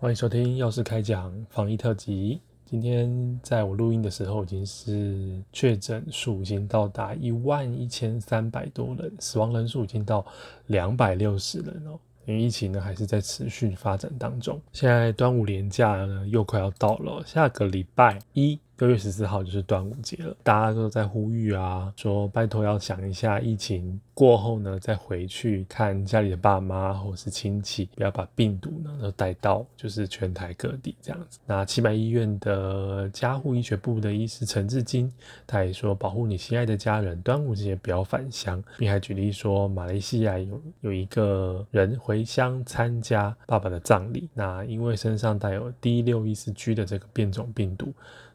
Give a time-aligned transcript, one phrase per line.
[0.00, 2.40] 欢迎收听药师开讲防疫特辑。
[2.64, 10.24] 今天在我录音的时候，已经是确诊数已经到达一万一千三百多人，死亡人数已经到
[10.68, 12.00] 两百六十人哦。
[12.24, 14.58] 因为疫情呢还是在持续发展当中。
[14.72, 18.58] 现在端午连假呢又快要到了，下个礼拜一。
[18.80, 31.38] 六月十四号就是端午节了，大家都在呼吁啊，说拜托要想一下，疫情过后呢，再回去看家里的爸妈或是亲戚，不要把病毒呢都带到就是全台各地这样子。
[31.44, 35.12] 那七百医院的加护医学部的医师陈志金，
[35.46, 47.92] 他也说保护你心爱的家人，端午节不要返乡，并还举例说马来西亚有有一个人回乡参加爸爸的葬礼，那因为身上带有 D 六一四 G 的这个变种病毒。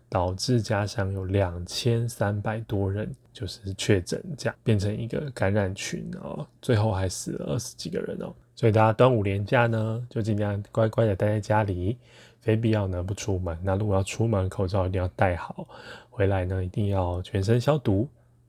[0.09, 8.34] 导致家乡有两千三百多人就是确诊，这样变成一个感染群哦，最后还死了二十几个人哦。
[8.55, 11.98] 所以大家端午连假呢，就尽量乖乖的待在家里，
[12.40, 13.58] 非必要呢不出门。
[13.62, 15.67] 那如果要出门，口罩一定要戴好，
[16.09, 18.08] 回来呢一定要全身消毒。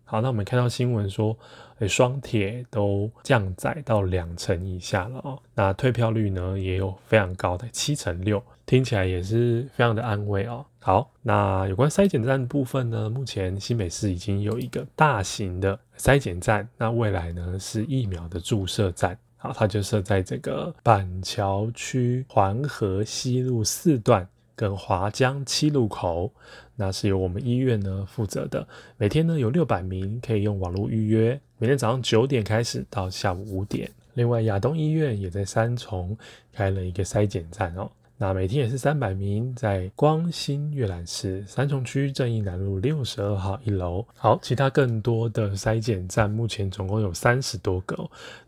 [0.09, 1.37] 好，那我们看到新闻说，
[1.81, 5.37] 诶，双铁都降载到两成以下了哦。
[5.53, 10.65] 那退票率呢也有非常高的七成六，听起来也是非常的安慰哦。
[10.79, 19.19] 好，那有关筛检站的部分呢，目前新北市已经有一个大型的筛检站，那未来呢是疫苗的注射站。
[19.39, 24.27] 好，它就设在这个板桥区环河西路四段
[24.57, 26.33] 跟华江七路口，
[26.75, 28.67] 那是由我们医院呢负责的。
[28.97, 33.89] 每天呢有六百名可以用网络预约，每天早上九点开始到下午五点。
[34.15, 36.17] 另外亚东医院也在三重
[36.53, 37.91] 开了一个筛检站哦。
[38.19, 44.07] 那每天也是三百名，在光新阅览室三重区正义南路六十二号一楼。
[44.17, 47.95] 好，其他更多的筛检站，目前总共有三十多个，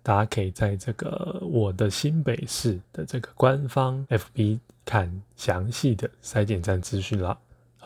[0.02, 7.38] 大家可以在这个我的新北市的这个官方 FB 看详细的筛检站资讯了。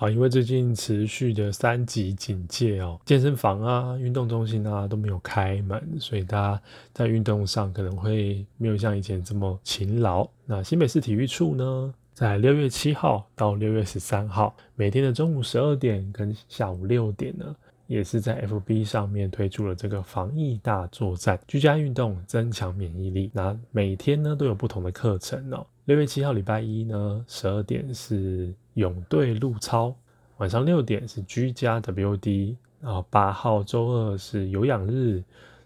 [0.02, 10.28] 啊，因为最近持续的三级警戒哦，健身房啊、运动中心啊都没有开门，所以大家在运动上可能会没有像以前这么勤劳。
[10.44, 17.54] 那新北市体育处呢，在六月七号到六月十三号，每天的中午十二点跟下午六点呢，
[17.86, 23.30] 也是在 FB 上面推出了这个防疫大作战，居家运动增强免疫力。
[23.32, 25.64] 那每天呢都有不同的课程哦。
[25.84, 29.94] 六月七号礼拜一呢，十二点是泳队路操，
[30.38, 35.22] 晚上六点是居家 WD，然后八号周二是有氧日，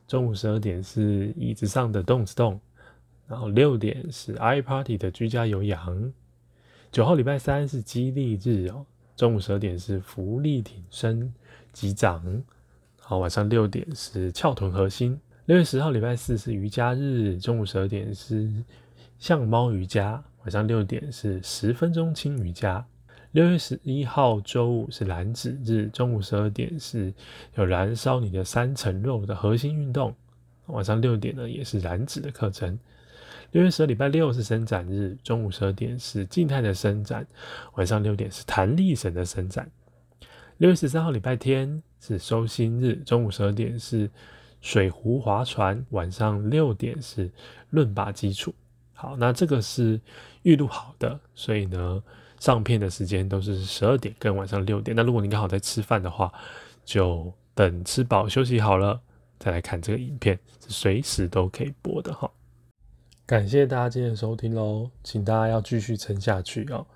[0.07, 2.61] 中午十二点是椅子上的动次动，
[3.27, 6.13] 然后六点是 iParty 的居家有氧，
[6.91, 8.85] 九号礼拜三是激励日哦，
[9.17, 11.33] 中午十二点是伏地挺身
[11.73, 12.43] 击掌，
[13.01, 18.53] 好，晚上六点是翘臀核心，六月十号礼拜四是瑜伽日，中午十二点是。
[19.19, 22.87] 像猫瑜伽，晚上六点是十分钟轻瑜伽。
[23.37, 27.13] 六月十一号周五是燃脂日，中午十二点是
[27.57, 30.15] 有燃烧你的三层肉的核心运动。
[30.69, 32.79] 晚上六点呢也是燃脂的课程。
[33.51, 37.27] 六月十二礼拜六是伸展日，中午十二点是静态的伸展，
[37.75, 39.71] 晚上六点是弹力绳的伸展。
[40.57, 44.09] 六月十三号礼拜天是收心日，中午十二点是
[44.63, 47.31] 水壶划船，晚上六点是
[47.69, 48.55] 论把基础。
[48.95, 50.01] 好，那这个是
[50.43, 52.03] 预录好的，所以呢，
[52.47, 54.97] 上片的时间都是十二点跟晚上六点。
[54.97, 56.33] 那如果你刚好在吃饭的话，
[56.85, 59.01] 就等吃饱休息好了
[59.37, 62.31] 再来看这个影片，是随时都可以播的哈。
[63.27, 66.87] 感谢大家今天收听喽，请大家要继续撑下去哦。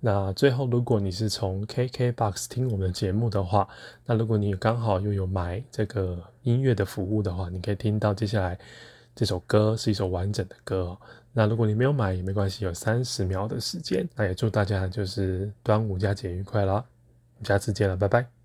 [0.00, 3.68] 那最后，如果你是从 KKBOX 听我们的节目的话，
[4.06, 8.58] 那如果你刚好又有买这个音乐的服务的话，你可以听到接下来
[9.16, 10.96] 这首歌是一首完整的歌。
[11.32, 14.08] 那如果你没有买也没关系，有三十秒的时间。
[14.14, 16.74] 那也祝大家就是端午佳节愉快啦！
[16.74, 18.35] 我们下次见了，拜拜。